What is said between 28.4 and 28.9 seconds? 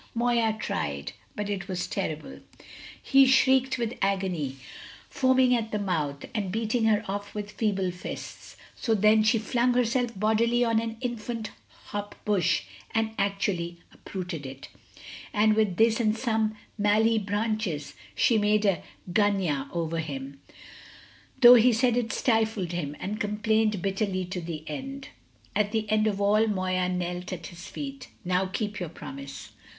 keep your